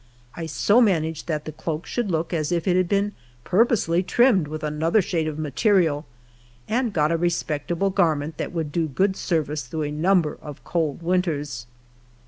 [0.35, 3.11] I so managed that the cloak should look as if it had been
[3.43, 6.07] purposely trimmed with another shade of material,
[6.67, 10.63] and got a respectable gar ment that would do good service through a number of
[10.63, 11.67] cold winters.